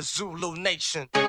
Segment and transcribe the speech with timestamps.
[0.00, 1.19] The Zulu nation.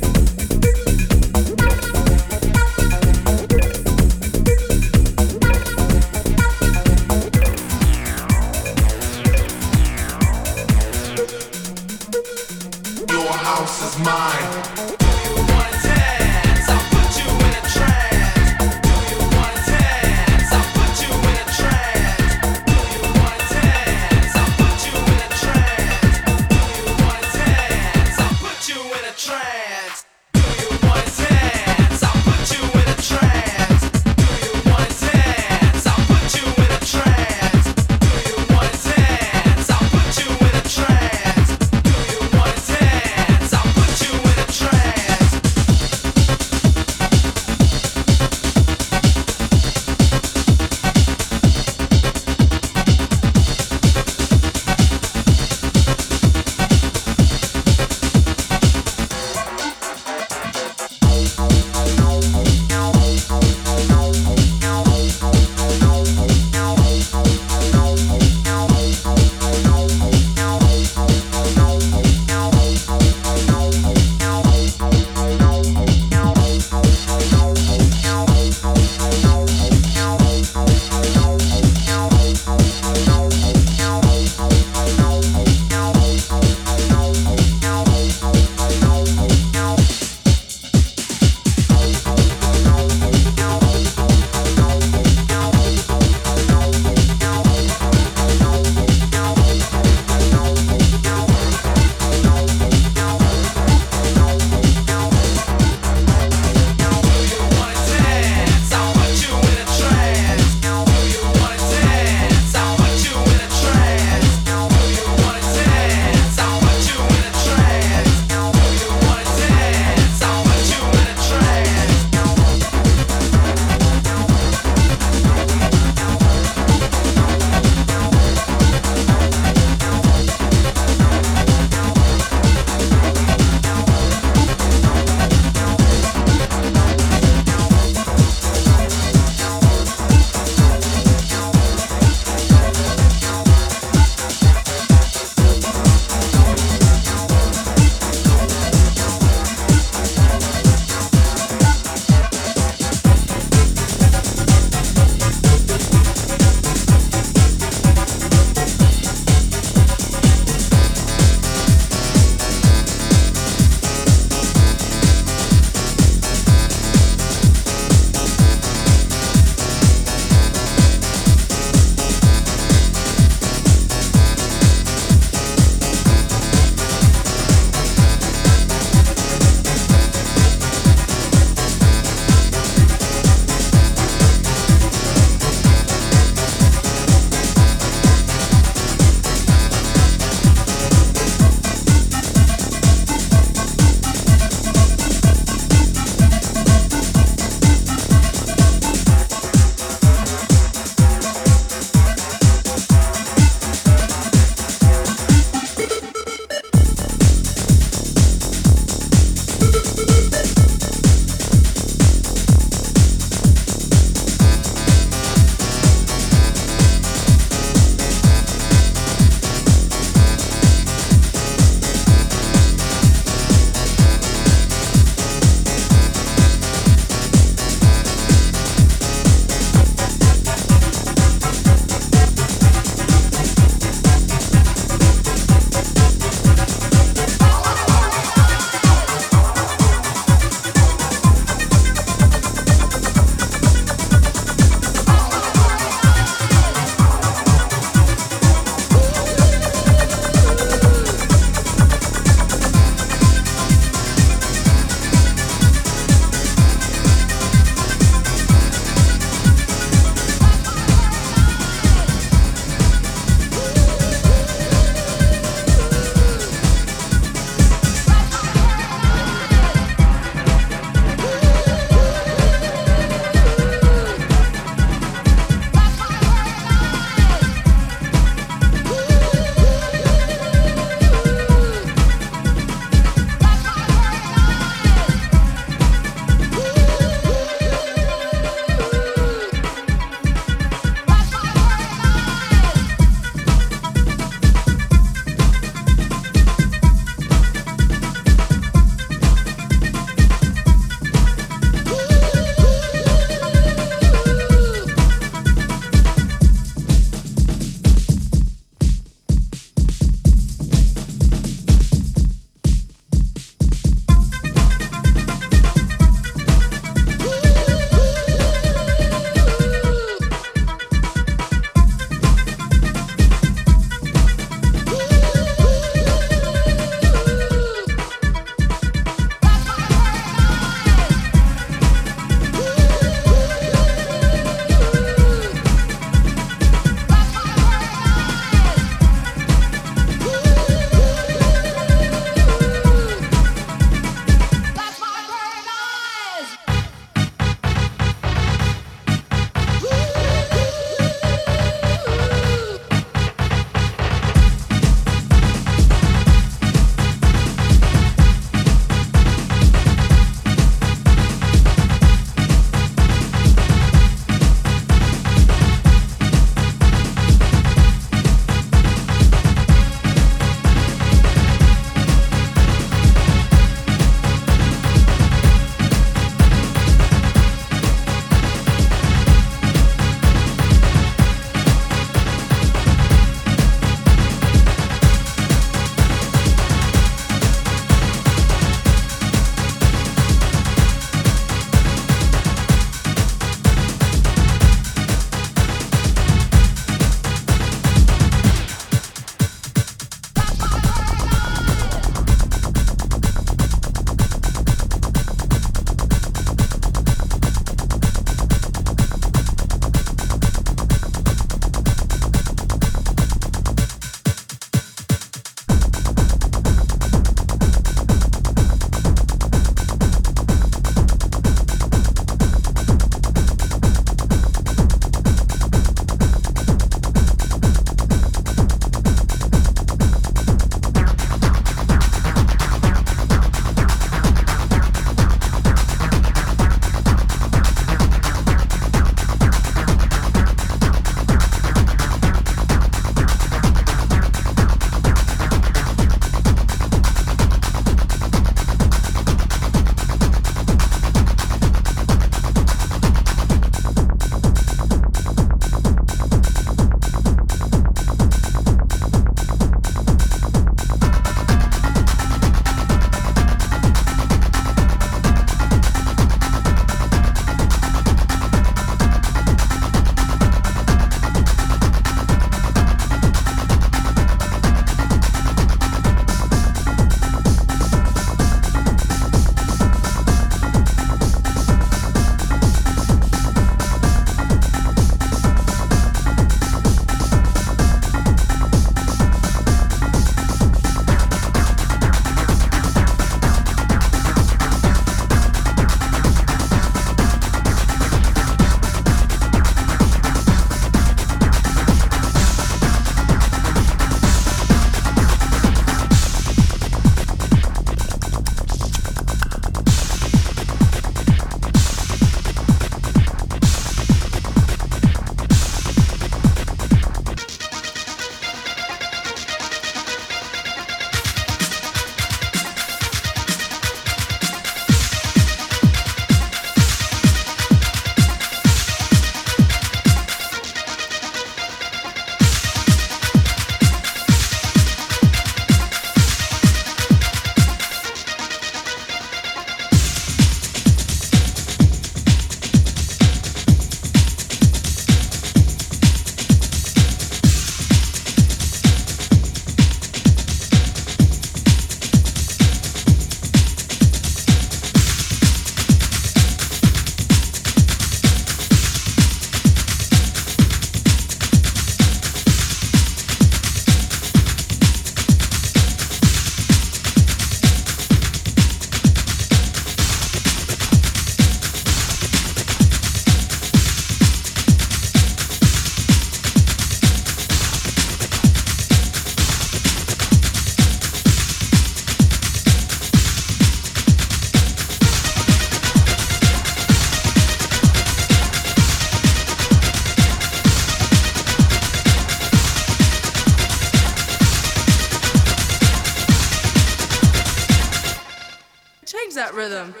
[599.61, 600.00] Rhythm.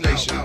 [0.00, 0.35] Nation.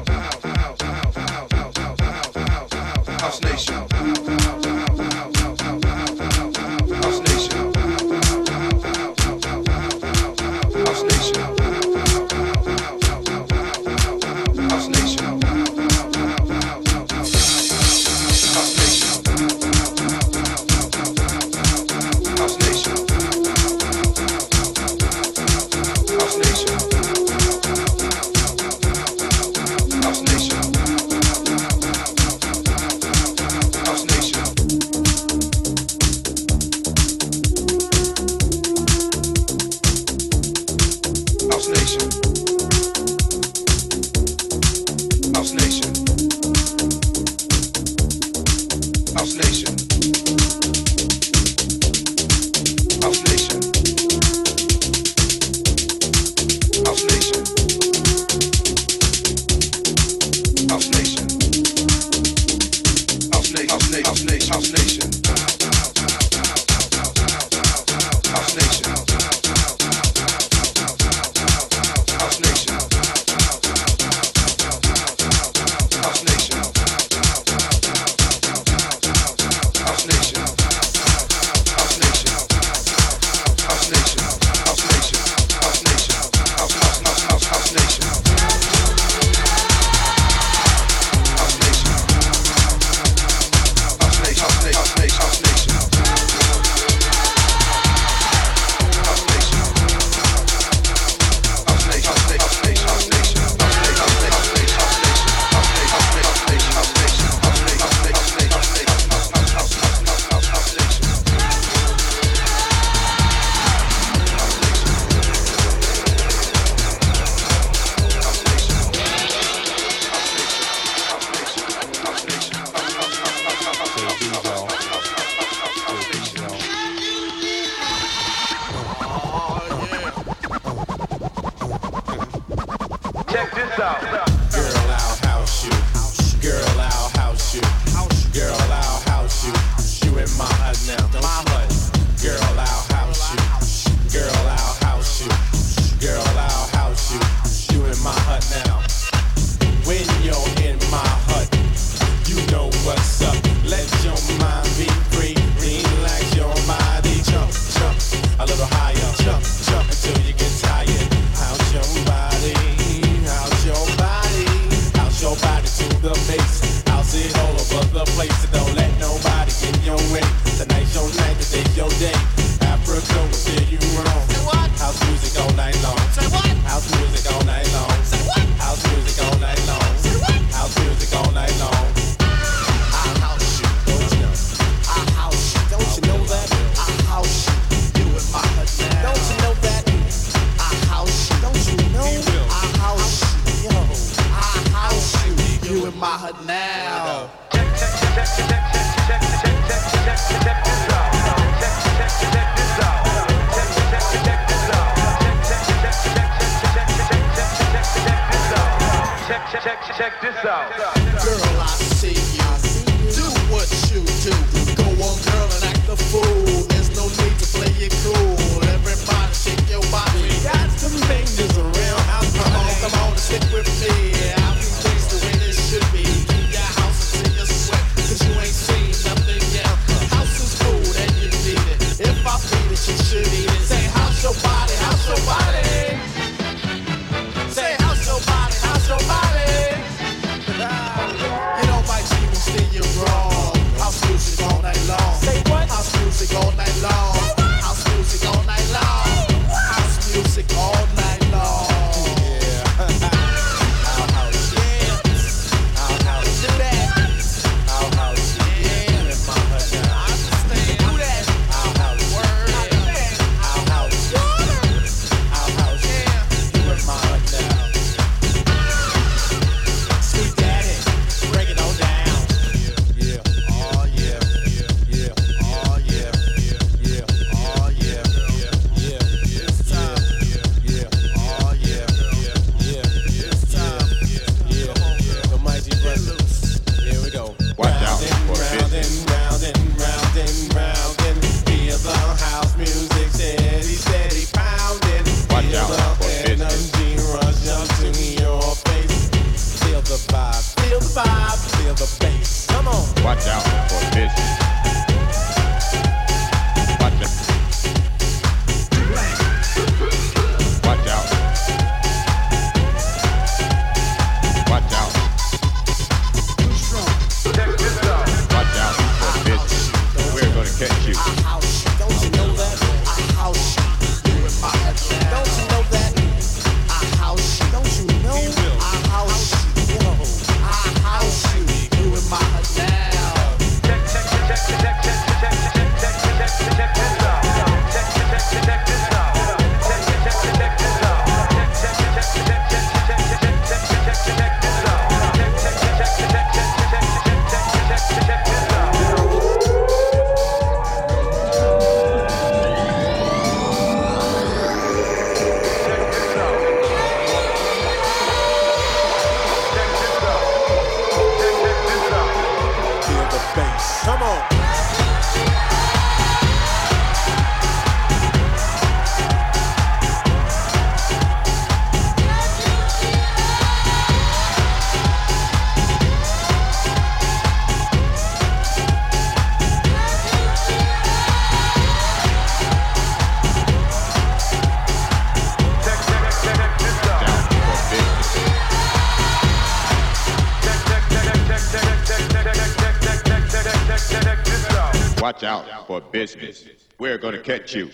[395.92, 396.46] Business.
[396.80, 397.70] We're going to catch you.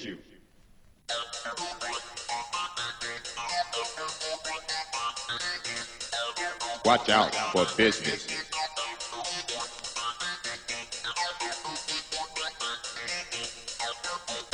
[6.85, 8.27] Watch out for business.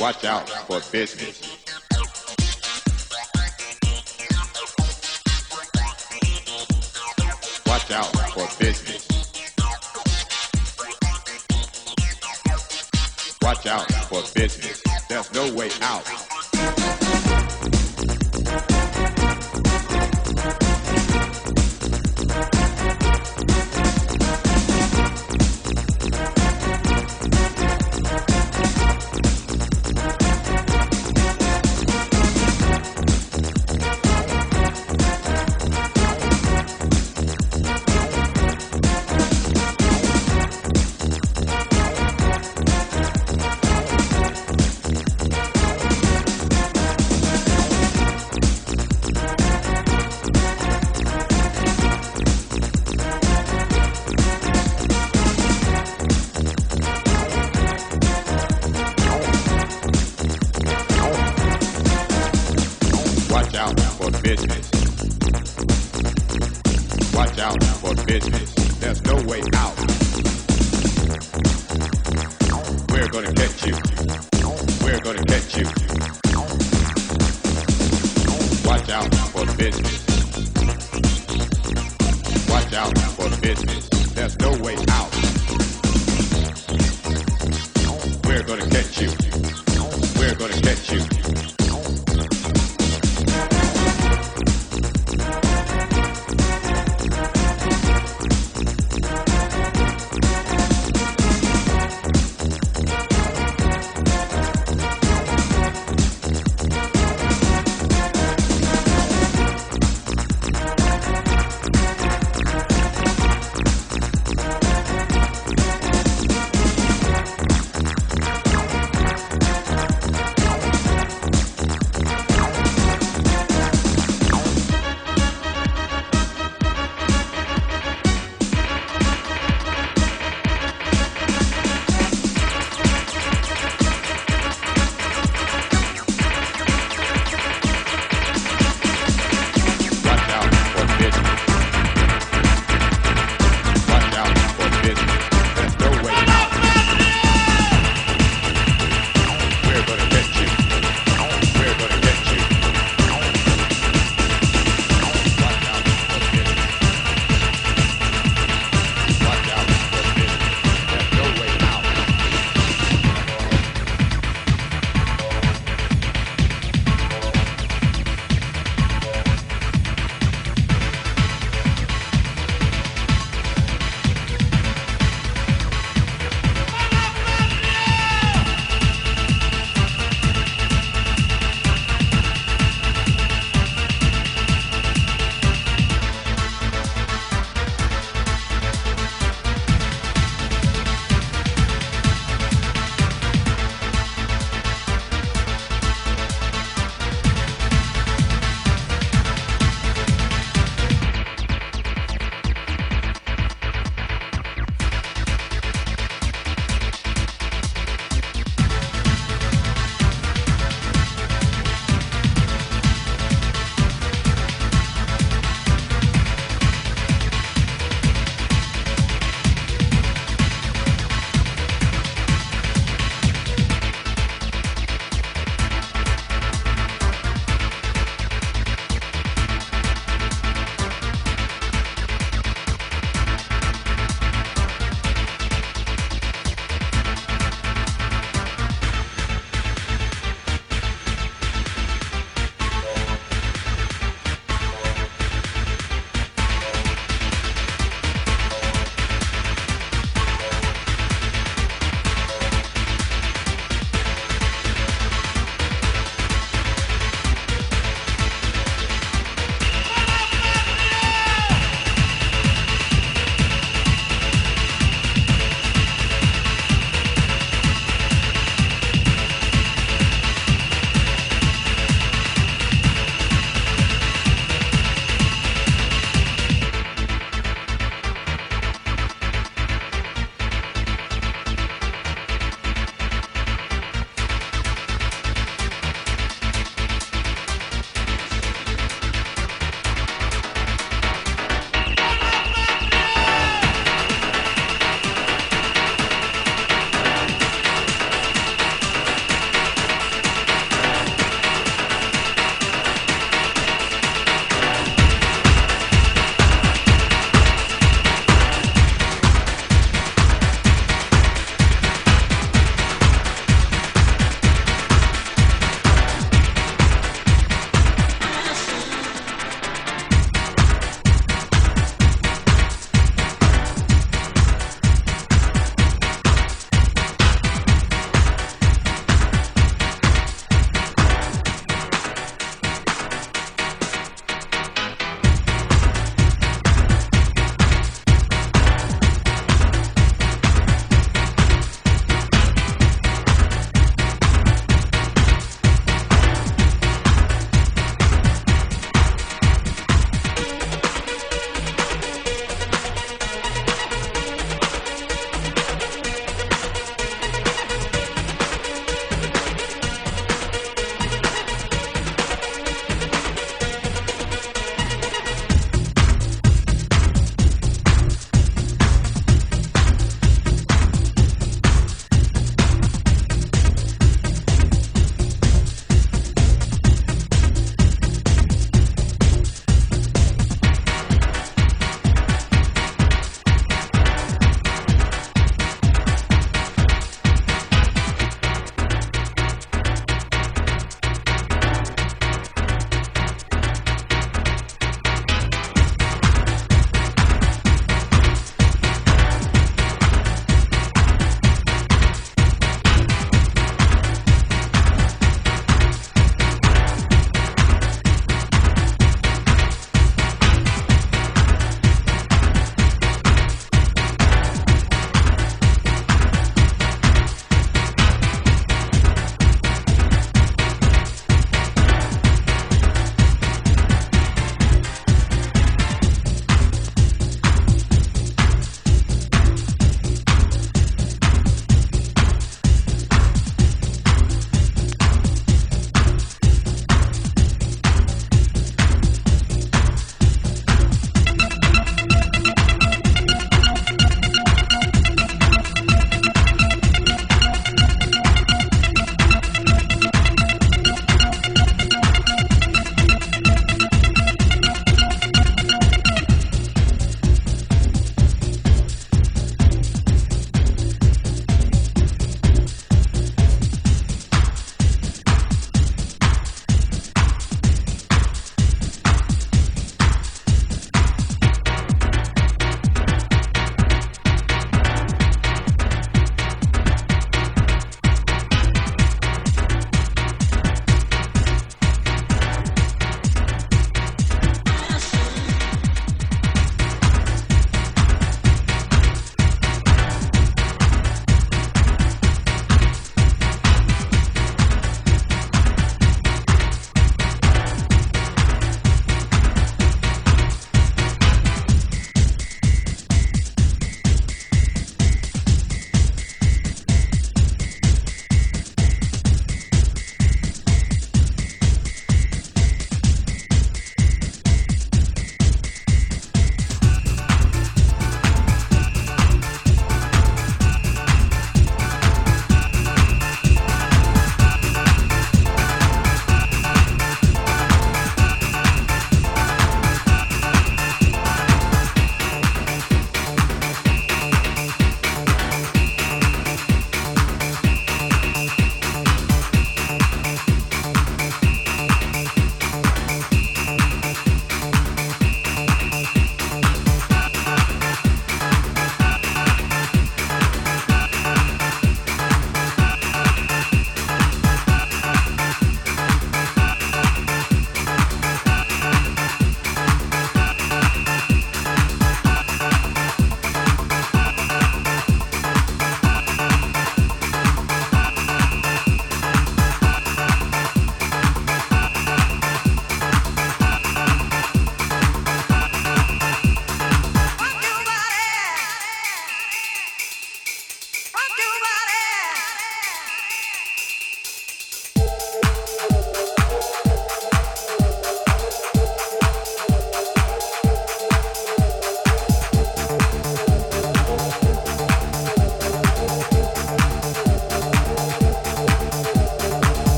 [0.00, 1.58] Watch out for business.
[7.66, 9.03] Watch out for business.
[14.22, 14.82] For business.
[15.08, 16.43] There's no way out.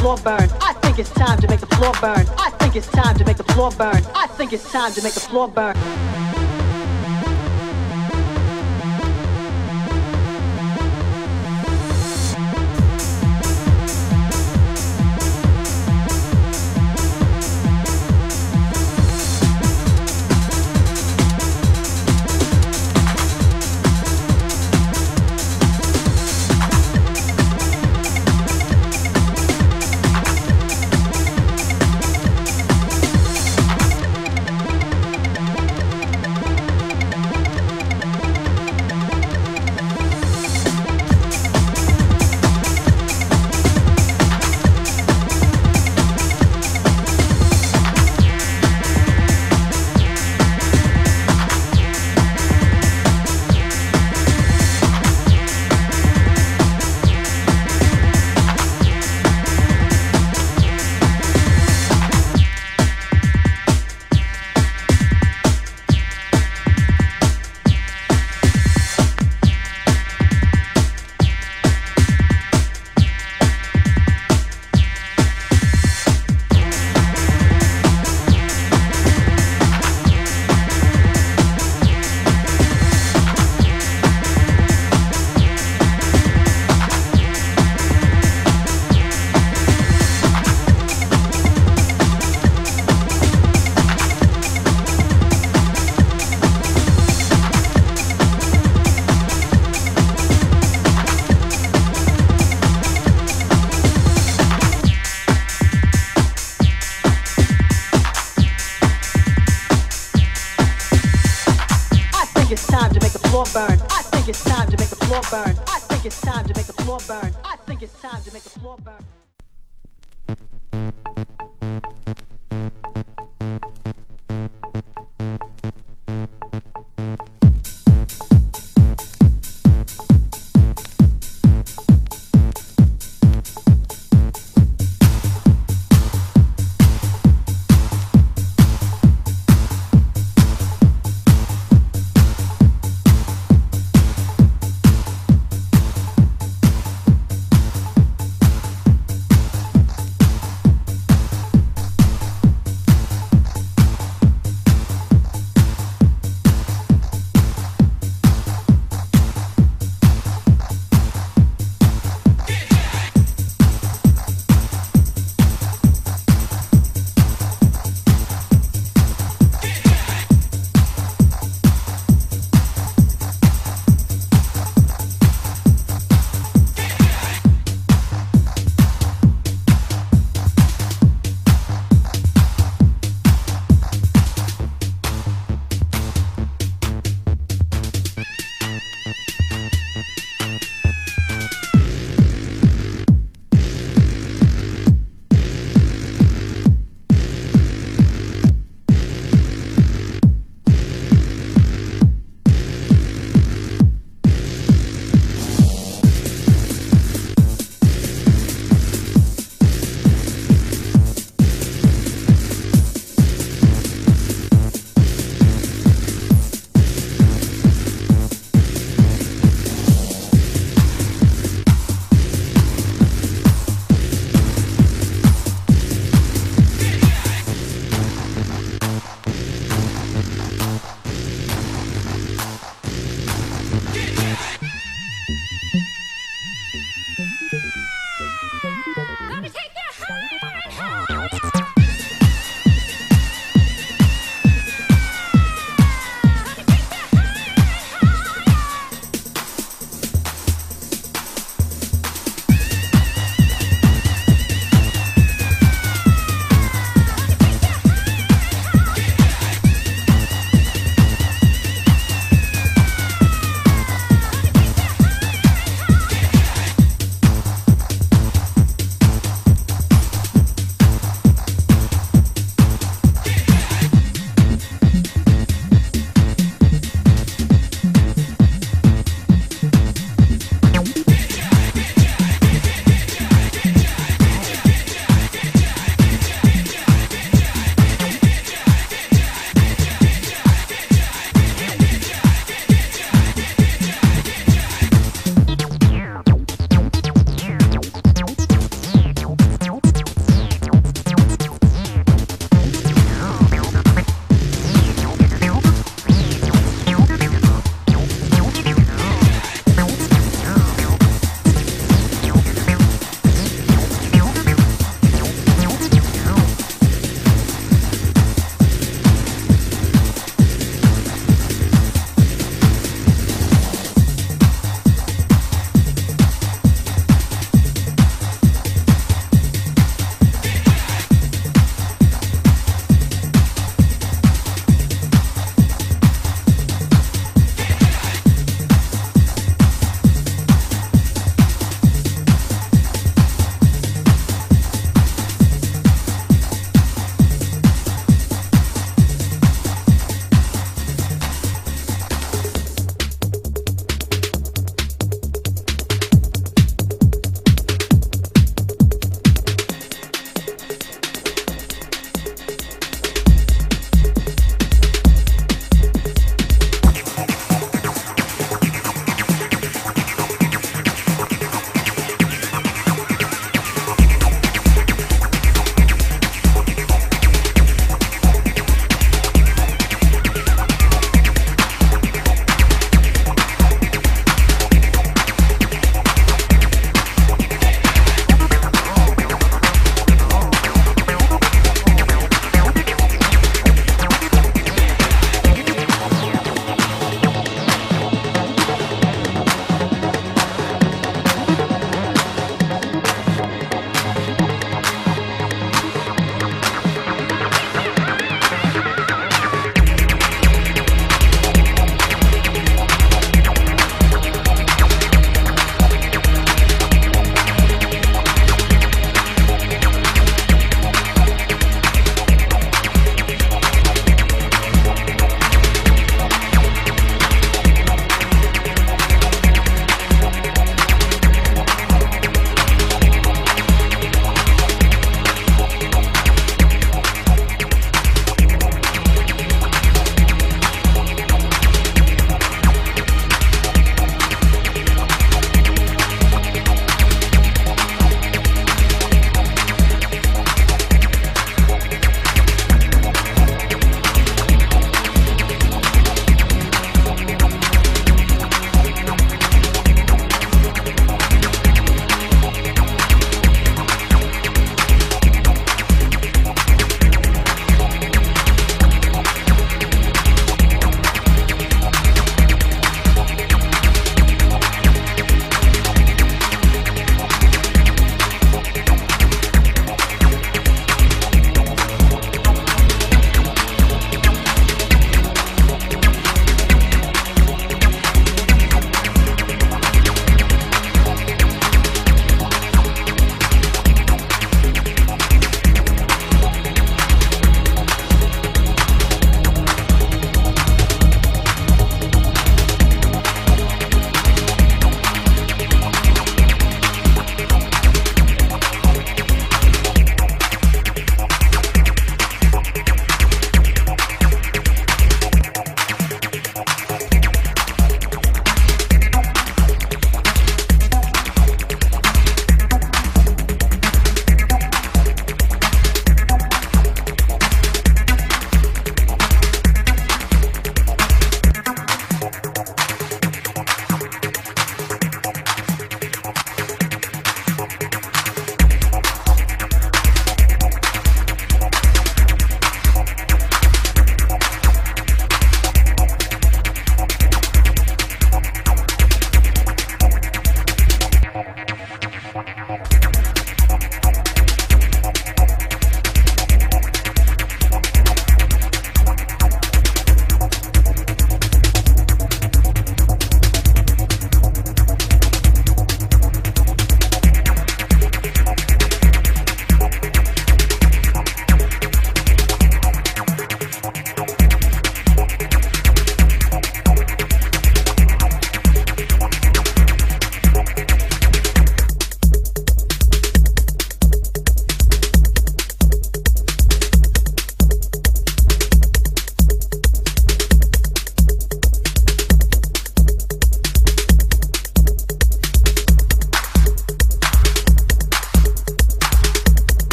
[0.00, 0.48] Floor burn.
[0.60, 2.26] I think it's time to make the floor burn.
[2.38, 4.02] I think it's time to make the floor burn.
[4.14, 5.76] I think it's time to make the floor burn.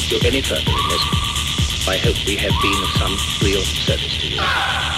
[0.00, 1.88] Take you any further in this.
[1.88, 4.95] I hope we have been of some real service to you.